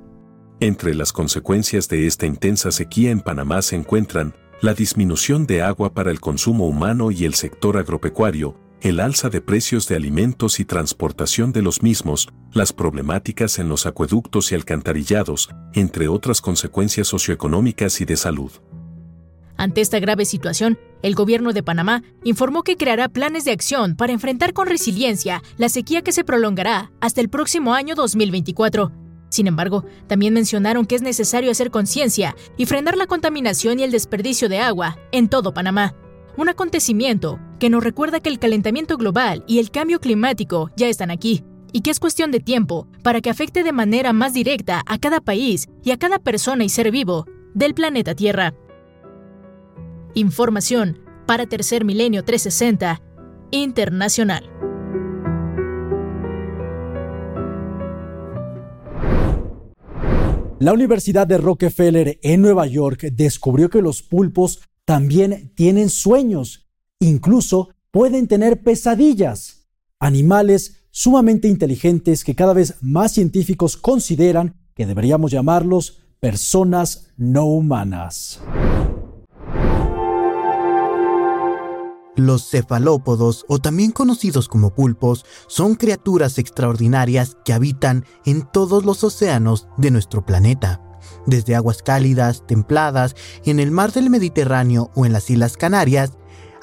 [0.60, 5.92] Entre las consecuencias de esta intensa sequía en Panamá se encuentran la disminución de agua
[5.92, 10.64] para el consumo humano y el sector agropecuario, el alza de precios de alimentos y
[10.64, 18.00] transportación de los mismos, las problemáticas en los acueductos y alcantarillados, entre otras consecuencias socioeconómicas
[18.00, 18.52] y de salud.
[19.56, 24.12] Ante esta grave situación, el gobierno de Panamá informó que creará planes de acción para
[24.12, 28.92] enfrentar con resiliencia la sequía que se prolongará hasta el próximo año 2024.
[29.28, 33.90] Sin embargo, también mencionaron que es necesario hacer conciencia y frenar la contaminación y el
[33.90, 35.94] desperdicio de agua en todo Panamá
[36.36, 41.10] un acontecimiento que nos recuerda que el calentamiento global y el cambio climático ya están
[41.10, 44.98] aquí y que es cuestión de tiempo para que afecte de manera más directa a
[44.98, 48.54] cada país y a cada persona y ser vivo del planeta Tierra.
[50.14, 53.00] Información para Tercer Milenio 360
[53.50, 54.50] Internacional.
[60.60, 66.68] La Universidad de Rockefeller en Nueva York descubrió que los pulpos también tienen sueños,
[67.00, 69.68] incluso pueden tener pesadillas.
[69.98, 78.40] Animales sumamente inteligentes que cada vez más científicos consideran que deberíamos llamarlos personas no humanas.
[82.16, 89.02] Los cefalópodos, o también conocidos como pulpos, son criaturas extraordinarias que habitan en todos los
[89.02, 90.93] océanos de nuestro planeta
[91.26, 96.12] desde aguas cálidas, templadas, en el mar del Mediterráneo o en las Islas Canarias,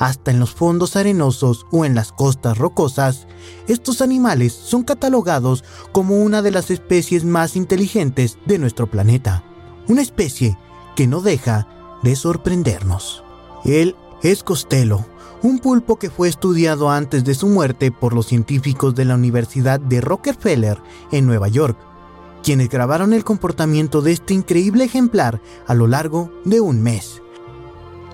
[0.01, 3.27] hasta en los fondos arenosos o en las costas rocosas,
[3.67, 9.43] estos animales son catalogados como una de las especies más inteligentes de nuestro planeta.
[9.87, 10.57] Una especie
[10.95, 11.67] que no deja
[12.01, 13.23] de sorprendernos.
[13.63, 15.05] Él es Costello,
[15.43, 19.79] un pulpo que fue estudiado antes de su muerte por los científicos de la Universidad
[19.79, 20.79] de Rockefeller
[21.11, 21.77] en Nueva York,
[22.43, 27.21] quienes grabaron el comportamiento de este increíble ejemplar a lo largo de un mes.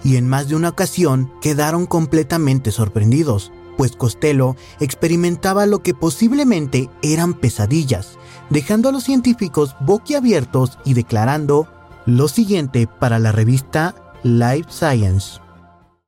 [0.03, 6.89] Y en más de una ocasión quedaron completamente sorprendidos, pues Costello experimentaba lo que posiblemente
[7.01, 8.17] eran pesadillas,
[8.49, 11.67] dejando a los científicos boquiabiertos y declarando
[12.05, 15.39] lo siguiente para la revista Life Science.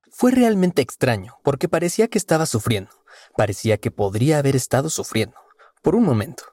[0.10, 2.92] Fue realmente extraño, porque parecía que estaba sufriendo,
[3.38, 5.36] parecía que podría haber estado sufriendo,
[5.82, 6.44] por un momento.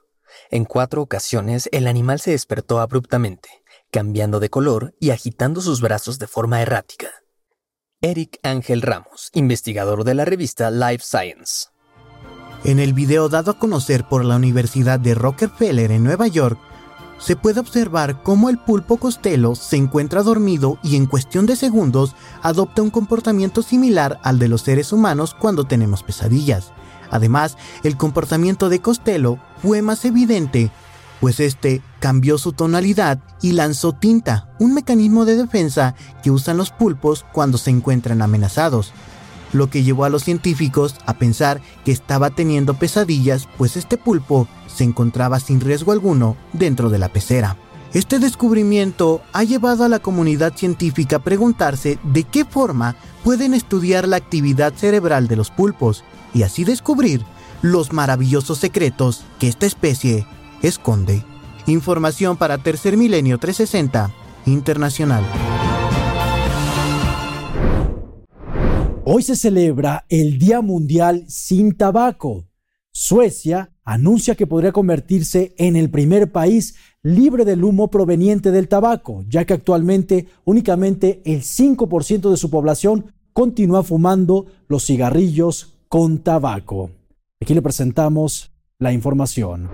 [0.49, 3.49] En cuatro ocasiones el animal se despertó abruptamente,
[3.91, 7.09] cambiando de color y agitando sus brazos de forma errática.
[8.01, 11.67] Eric Ángel Ramos, investigador de la revista Life Science.
[12.63, 16.59] En el video dado a conocer por la Universidad de Rockefeller en Nueva York,
[17.17, 22.15] se puede observar cómo el pulpo costelo se encuentra dormido y en cuestión de segundos
[22.43, 26.71] adopta un comportamiento similar al de los seres humanos cuando tenemos pesadillas.
[27.09, 30.71] Además, el comportamiento de Costello fue más evidente,
[31.19, 36.71] pues este cambió su tonalidad y lanzó tinta, un mecanismo de defensa que usan los
[36.71, 38.93] pulpos cuando se encuentran amenazados,
[39.53, 44.47] lo que llevó a los científicos a pensar que estaba teniendo pesadillas, pues este pulpo
[44.67, 47.57] se encontraba sin riesgo alguno dentro de la pecera.
[47.93, 54.07] Este descubrimiento ha llevado a la comunidad científica a preguntarse de qué forma pueden estudiar
[54.07, 57.23] la actividad cerebral de los pulpos y así descubrir
[57.61, 60.25] los maravillosos secretos que esta especie
[60.61, 61.23] esconde.
[61.65, 64.11] Información para Tercer Milenio 360
[64.45, 65.23] Internacional.
[69.03, 72.45] Hoy se celebra el Día Mundial sin Tabaco.
[72.91, 79.23] Suecia anuncia que podría convertirse en el primer país libre del humo proveniente del tabaco,
[79.29, 86.96] ya que actualmente únicamente el 5% de su población continúa fumando los cigarrillos con tabaco.
[87.39, 89.69] Aquí le presentamos la información.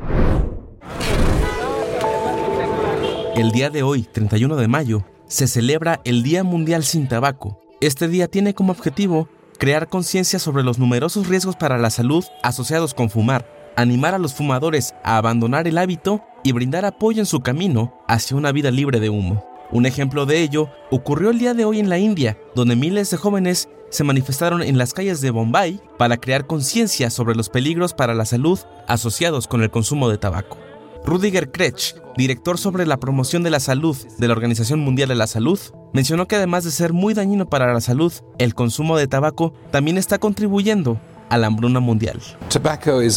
[3.37, 7.61] El día de hoy, 31 de mayo, se celebra el Día Mundial sin Tabaco.
[7.79, 12.93] Este día tiene como objetivo crear conciencia sobre los numerosos riesgos para la salud asociados
[12.93, 13.47] con fumar,
[13.77, 18.35] animar a los fumadores a abandonar el hábito y brindar apoyo en su camino hacia
[18.35, 19.45] una vida libre de humo.
[19.71, 23.17] Un ejemplo de ello ocurrió el día de hoy en la India, donde miles de
[23.17, 28.15] jóvenes se manifestaron en las calles de Bombay para crear conciencia sobre los peligros para
[28.15, 30.57] la salud asociados con el consumo de tabaco.
[31.05, 35.27] Rudiger Kretsch, director sobre la promoción de la salud de la Organización Mundial de la
[35.27, 35.59] Salud,
[35.93, 39.99] mencionó que además de ser muy dañino para la salud, el consumo de tabaco también
[39.99, 40.99] está contribuyendo
[41.33, 42.21] a la hambruna mundial.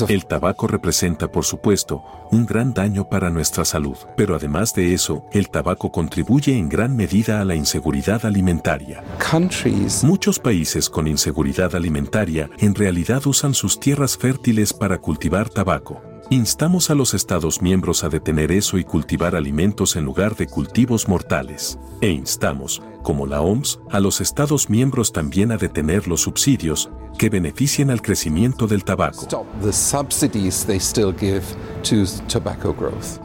[0.08, 5.26] El tabaco representa, por supuesto, un gran daño para nuestra salud, pero además de eso,
[5.32, 9.04] el tabaco contribuye en gran medida a la inseguridad alimentaria.
[10.02, 16.00] Muchos países con inseguridad alimentaria en realidad usan sus tierras fértiles para cultivar tabaco.
[16.30, 21.06] Instamos a los Estados miembros a detener eso y cultivar alimentos en lugar de cultivos
[21.06, 21.78] mortales.
[22.00, 27.30] E instamos, como la OMS, a los Estados miembros también a detener los subsidios que
[27.30, 29.28] beneficien al crecimiento del tabaco.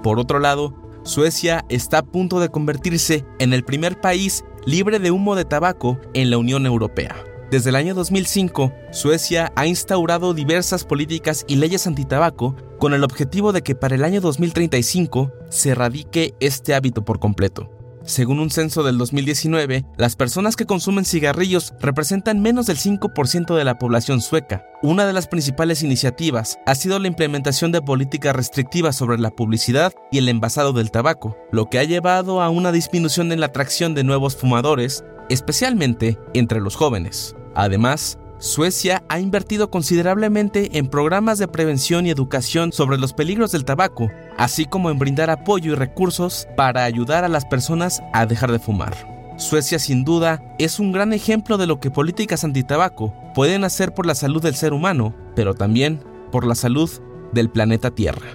[0.03, 5.09] Por otro lado, Suecia está a punto de convertirse en el primer país libre de
[5.09, 7.15] humo de tabaco en la Unión Europea.
[7.49, 13.53] Desde el año 2005, Suecia ha instaurado diversas políticas y leyes antitabaco con el objetivo
[13.53, 17.69] de que para el año 2035 se erradique este hábito por completo.
[18.03, 23.63] Según un censo del 2019, las personas que consumen cigarrillos representan menos del 5% de
[23.63, 24.65] la población sueca.
[24.81, 29.93] Una de las principales iniciativas ha sido la implementación de políticas restrictivas sobre la publicidad
[30.11, 33.93] y el envasado del tabaco, lo que ha llevado a una disminución en la atracción
[33.93, 37.35] de nuevos fumadores, especialmente entre los jóvenes.
[37.53, 43.65] Además, Suecia ha invertido considerablemente en programas de prevención y educación sobre los peligros del
[43.65, 48.51] tabaco, así como en brindar apoyo y recursos para ayudar a las personas a dejar
[48.51, 48.95] de fumar.
[49.37, 54.07] Suecia sin duda es un gran ejemplo de lo que políticas antitabaco pueden hacer por
[54.07, 56.89] la salud del ser humano, pero también por la salud
[57.33, 58.27] del planeta Tierra.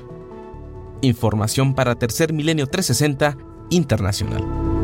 [1.00, 3.36] Información para Tercer Milenio 360
[3.70, 4.75] Internacional.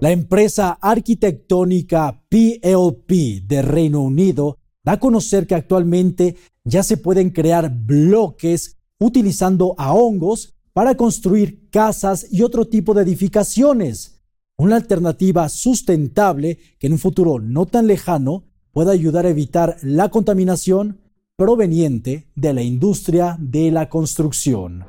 [0.00, 7.28] La empresa arquitectónica PLP de Reino Unido da a conocer que actualmente ya se pueden
[7.28, 14.22] crear bloques utilizando a hongos para construir casas y otro tipo de edificaciones.
[14.56, 20.08] una alternativa sustentable que en un futuro no tan lejano pueda ayudar a evitar la
[20.08, 21.00] contaminación
[21.36, 24.84] proveniente de la industria de la construcción.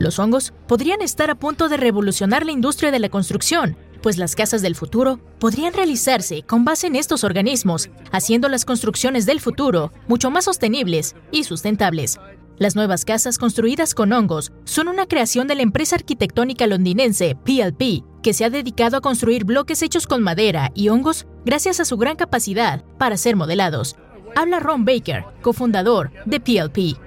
[0.00, 4.34] Los hongos podrían estar a punto de revolucionar la industria de la construcción, pues las
[4.34, 9.92] casas del futuro podrían realizarse con base en estos organismos, haciendo las construcciones del futuro
[10.08, 12.18] mucho más sostenibles y sustentables.
[12.56, 18.02] Las nuevas casas construidas con hongos son una creación de la empresa arquitectónica londinense PLP,
[18.22, 21.98] que se ha dedicado a construir bloques hechos con madera y hongos gracias a su
[21.98, 23.96] gran capacidad para ser modelados.
[24.36, 26.98] Habla Ron Baker, cofundador de PLP.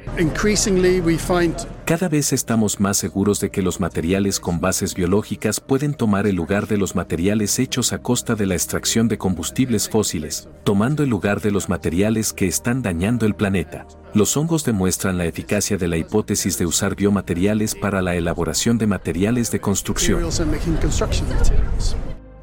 [1.86, 6.36] Cada vez estamos más seguros de que los materiales con bases biológicas pueden tomar el
[6.36, 11.10] lugar de los materiales hechos a costa de la extracción de combustibles fósiles, tomando el
[11.10, 13.86] lugar de los materiales que están dañando el planeta.
[14.14, 18.88] Los hongos demuestran la eficacia de la hipótesis de usar biomateriales para la elaboración de
[18.88, 20.22] materiales de construcción.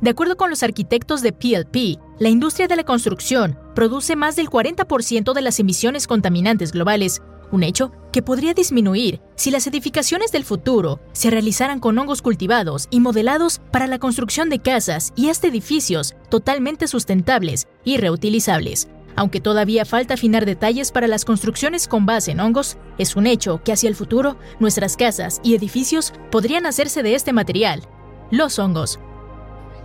[0.01, 4.48] De acuerdo con los arquitectos de PLP, la industria de la construcción produce más del
[4.48, 7.20] 40% de las emisiones contaminantes globales,
[7.53, 12.88] un hecho que podría disminuir si las edificaciones del futuro se realizaran con hongos cultivados
[12.90, 18.88] y modelados para la construcción de casas y hasta edificios totalmente sustentables y reutilizables.
[19.16, 23.61] Aunque todavía falta afinar detalles para las construcciones con base en hongos, es un hecho
[23.62, 27.82] que hacia el futuro nuestras casas y edificios podrían hacerse de este material,
[28.30, 28.98] los hongos.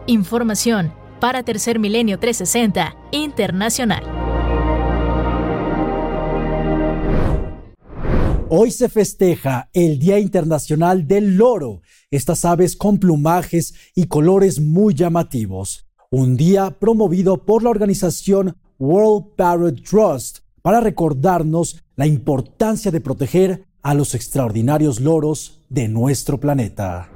[0.08, 4.04] Información para Tercer Milenio 360 Internacional.
[8.50, 11.82] Hoy se festeja el Día Internacional del Loro,
[12.12, 15.88] estas aves con plumajes y colores muy llamativos.
[16.12, 23.66] Un día promovido por la organización World Parrot Trust para recordarnos la importancia de proteger
[23.82, 27.10] a los extraordinarios loros de nuestro planeta.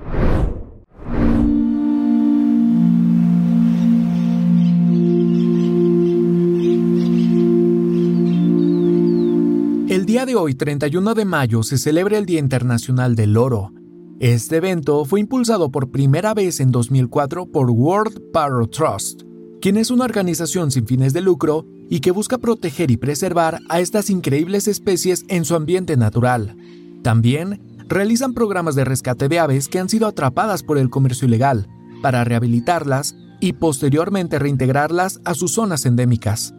[10.19, 13.71] Día de hoy, 31 de mayo, se celebra el Día Internacional del Loro.
[14.19, 19.21] Este evento fue impulsado por primera vez en 2004 por World Parrot Trust,
[19.61, 23.79] quien es una organización sin fines de lucro y que busca proteger y preservar a
[23.79, 26.57] estas increíbles especies en su ambiente natural.
[27.01, 31.69] También realizan programas de rescate de aves que han sido atrapadas por el comercio ilegal,
[32.01, 36.53] para rehabilitarlas y posteriormente reintegrarlas a sus zonas endémicas.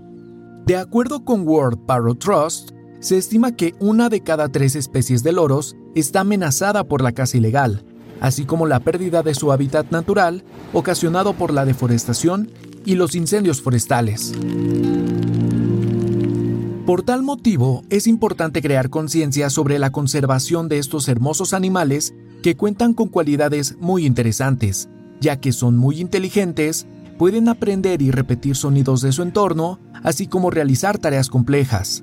[0.65, 2.71] De acuerdo con World Parrot Trust,
[3.01, 7.39] se estima que una de cada tres especies de loros está amenazada por la caza
[7.39, 7.83] ilegal,
[8.21, 12.51] así como la pérdida de su hábitat natural ocasionado por la deforestación
[12.85, 14.35] y los incendios forestales.
[16.87, 22.57] Por tal motivo, es importante crear conciencia sobre la conservación de estos hermosos animales que
[22.57, 24.89] cuentan con cualidades muy interesantes,
[25.21, 26.87] ya que son muy inteligentes,
[27.17, 32.03] pueden aprender y repetir sonidos de su entorno, así como realizar tareas complejas.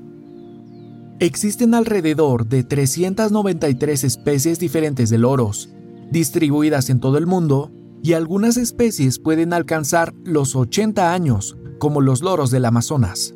[1.19, 5.69] Existen alrededor de 393 especies diferentes de loros,
[6.11, 7.71] distribuidas en todo el mundo,
[8.03, 13.33] y algunas especies pueden alcanzar los 80 años, como los loros del Amazonas.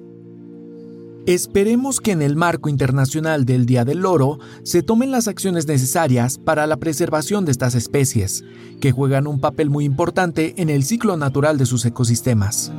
[1.26, 6.38] Esperemos que en el marco internacional del Día del Loro se tomen las acciones necesarias
[6.38, 8.44] para la preservación de estas especies,
[8.80, 12.72] que juegan un papel muy importante en el ciclo natural de sus ecosistemas.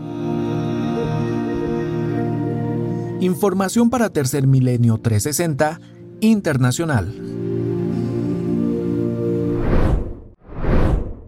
[3.23, 5.81] Información para Tercer Milenio 360
[6.23, 7.15] Internacional.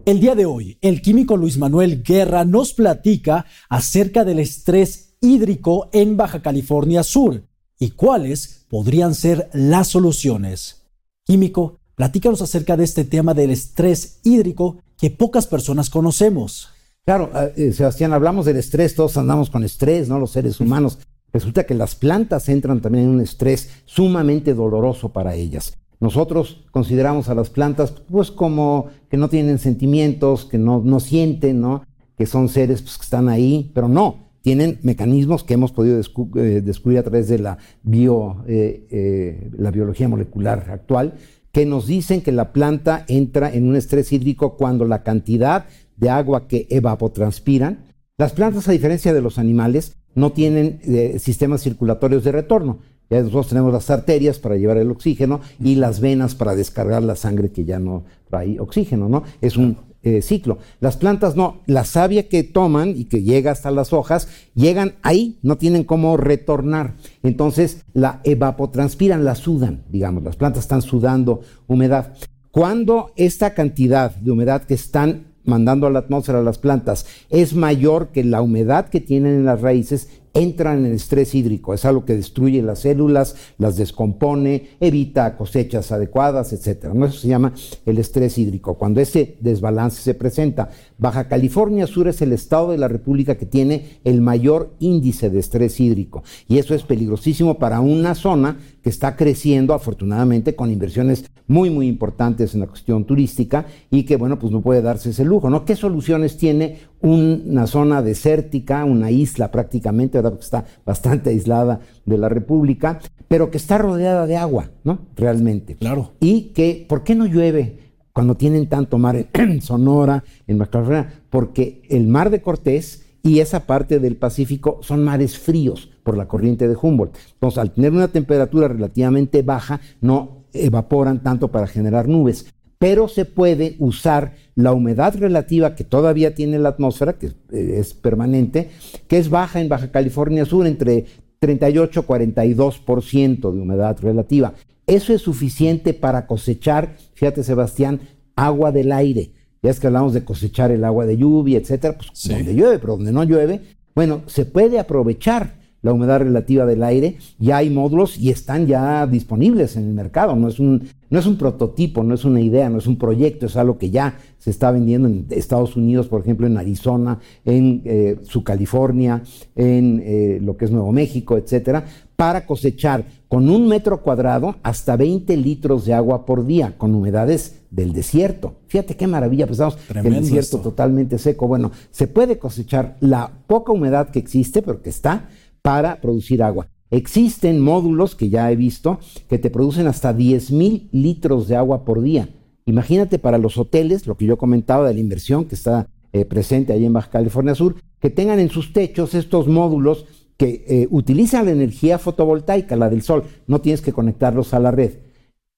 [0.05, 5.89] El día de hoy, el químico Luis Manuel Guerra nos platica acerca del estrés hídrico
[5.93, 7.43] en Baja California Sur
[7.79, 10.83] y cuáles podrían ser las soluciones.
[11.23, 16.67] Químico, platícanos acerca de este tema del estrés hídrico que pocas personas conocemos.
[17.05, 20.19] Claro, eh, Sebastián, hablamos del estrés, todos andamos con estrés, ¿no?
[20.19, 20.99] Los seres humanos.
[21.35, 25.77] Resulta que las plantas entran también en un estrés sumamente doloroso para ellas.
[25.99, 31.59] Nosotros consideramos a las plantas pues como que no tienen sentimientos, que no, no sienten,
[31.59, 31.83] ¿no?
[32.17, 36.61] que son seres pues, que están ahí, pero no, tienen mecanismos que hemos podido eh,
[36.61, 41.15] descubrir a través de la, bio, eh, eh, la biología molecular actual,
[41.51, 45.65] que nos dicen que la planta entra en un estrés hídrico cuando la cantidad
[45.97, 47.79] de agua que evapotranspiran,
[48.17, 52.79] las plantas a diferencia de los animales, no tienen eh, sistemas circulatorios de retorno.
[53.09, 57.15] Ya nosotros tenemos las arterias para llevar el oxígeno y las venas para descargar la
[57.15, 59.23] sangre que ya no trae oxígeno, ¿no?
[59.41, 60.59] Es un eh, ciclo.
[60.79, 65.39] Las plantas no, la savia que toman y que llega hasta las hojas, llegan ahí,
[65.41, 66.95] no tienen cómo retornar.
[67.21, 72.13] Entonces la evapotranspiran, la sudan, digamos, las plantas están sudando humedad.
[72.51, 78.09] Cuando esta cantidad de humedad que están mandando a la atmósfera las plantas es mayor
[78.09, 81.73] que la humedad que tienen en las raíces, entran en estrés hídrico.
[81.73, 86.93] Es algo que destruye las células, las descompone, evita cosechas adecuadas, etc.
[86.93, 87.53] Eso se llama
[87.85, 88.75] el estrés hídrico.
[88.75, 93.45] Cuando ese desbalance se presenta, Baja California Sur es el estado de la República que
[93.45, 96.23] tiene el mayor índice de estrés hídrico.
[96.49, 101.87] Y eso es peligrosísimo para una zona que está creciendo afortunadamente con inversiones muy, muy
[101.87, 105.65] importantes en la cuestión turística y que, bueno, pues no puede darse ese lujo, ¿no?
[105.65, 110.33] ¿Qué soluciones tiene una zona desértica, una isla prácticamente, ¿verdad?
[110.33, 114.99] Porque está bastante aislada de la República, pero que está rodeada de agua, ¿no?
[115.15, 115.77] Realmente.
[115.77, 116.11] Claro.
[116.19, 117.79] Y que, ¿por qué no llueve?
[118.13, 123.65] Cuando tienen tanto mar en Sonora, en Baja porque el mar de Cortés y esa
[123.65, 127.17] parte del Pacífico son mares fríos por la corriente de Humboldt.
[127.33, 133.25] Entonces, al tener una temperatura relativamente baja, no evaporan tanto para generar nubes, pero se
[133.25, 138.69] puede usar la humedad relativa que todavía tiene la atmósfera, que eh, es permanente,
[139.07, 141.05] que es baja en Baja California Sur, entre
[141.39, 144.53] 38 y 42% de humedad relativa.
[144.85, 148.01] Eso es suficiente para cosechar, fíjate Sebastián,
[148.35, 149.31] agua del aire
[149.65, 152.97] ya es que hablamos de cosechar el agua de lluvia, etcétera, pues donde llueve, pero
[152.97, 153.61] donde no llueve,
[153.95, 159.05] bueno, se puede aprovechar la humedad relativa del aire, ya hay módulos y están ya
[159.07, 162.69] disponibles en el mercado, no es un, no es un prototipo, no es una idea,
[162.69, 166.21] no es un proyecto, es algo que ya se está vendiendo en Estados Unidos, por
[166.21, 169.23] ejemplo, en Arizona, en eh, su California,
[169.55, 171.85] en eh, lo que es Nuevo México, etcétera,
[172.15, 173.05] para cosechar
[173.35, 178.53] con un metro cuadrado hasta 20 litros de agua por día, con humedades del desierto.
[178.67, 181.45] Fíjate qué maravilla, estamos en el desierto totalmente seco.
[181.45, 185.27] Bueno, se puede cosechar la poca humedad que existe, pero que está,
[185.61, 186.69] para producir agua.
[186.89, 191.83] Existen módulos que ya he visto que te producen hasta 10 mil litros de agua
[191.83, 192.29] por día.
[192.65, 196.71] Imagínate para los hoteles, lo que yo comentaba de la inversión que está eh, presente
[196.71, 200.05] ahí en Baja California Sur, que tengan en sus techos estos módulos
[200.37, 203.23] que eh, utilizan la energía fotovoltaica, la del sol.
[203.47, 204.93] No tienes que conectarlos a la red.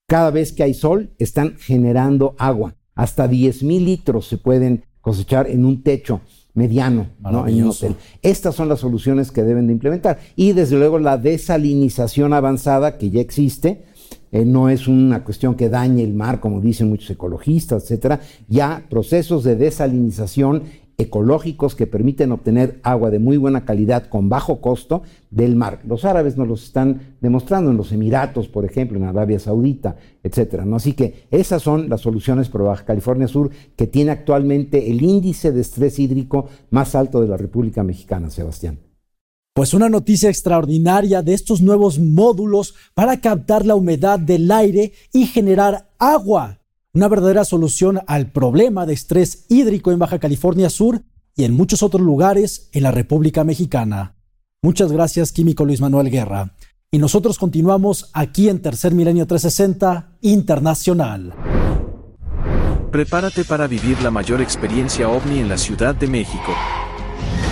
[0.07, 2.75] Cada vez que hay sol, están generando agua.
[2.95, 6.21] Hasta 10 mil litros se pueden cosechar en un techo
[6.53, 7.47] mediano, ¿no?
[7.47, 7.95] En un hotel.
[8.21, 10.19] Estas son las soluciones que deben de implementar.
[10.35, 13.83] Y desde luego la desalinización avanzada que ya existe,
[14.31, 18.21] eh, no es una cuestión que dañe el mar, como dicen muchos ecologistas, etcétera.
[18.47, 20.63] Ya procesos de desalinización
[20.97, 25.81] ecológicos que permiten obtener agua de muy buena calidad con bajo costo del mar.
[25.87, 30.65] Los árabes nos los están demostrando en los Emiratos, por ejemplo, en Arabia Saudita, etcétera.
[30.65, 30.77] ¿no?
[30.77, 35.51] Así que esas son las soluciones para Baja California Sur, que tiene actualmente el índice
[35.51, 38.79] de estrés hídrico más alto de la República Mexicana, Sebastián.
[39.53, 45.25] Pues una noticia extraordinaria de estos nuevos módulos para captar la humedad del aire y
[45.25, 46.59] generar agua
[46.93, 51.03] una verdadera solución al problema de estrés hídrico en Baja California Sur
[51.35, 54.15] y en muchos otros lugares en la República Mexicana.
[54.61, 56.55] Muchas gracias, Químico Luis Manuel Guerra.
[56.89, 61.35] Y nosotros continuamos aquí en Tercer Milenio 360 Internacional.
[62.91, 66.53] Prepárate para vivir la mayor experiencia ovni en la Ciudad de México.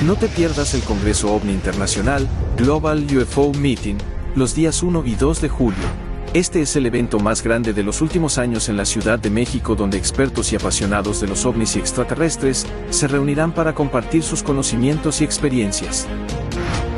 [0.05, 2.27] No te pierdas el Congreso OVNI Internacional,
[2.57, 3.97] Global UFO Meeting,
[4.35, 6.04] los días 1 y 2 de julio
[6.35, 9.73] este es el evento más grande de los últimos años en la Ciudad de México
[9.73, 15.21] donde expertos y apasionados de los ovnis y extraterrestres se reunirán para compartir sus conocimientos
[15.21, 16.09] y experiencias.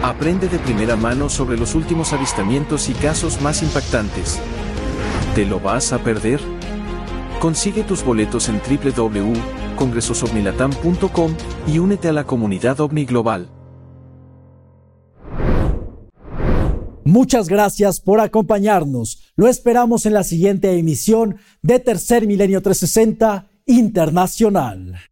[0.02, 4.40] Aprende de primera mano sobre los últimos avistamientos y casos más impactantes.
[5.36, 6.40] ¿Te lo vas a perder?
[7.40, 11.36] Consigue tus boletos en www.congresosovnilatam.com
[11.68, 13.57] y únete a la comunidad OVNI Global.
[17.08, 19.32] Muchas gracias por acompañarnos.
[19.38, 25.00] Lo esperamos en la siguiente emisión de Tercer Milenio 360 Internacional.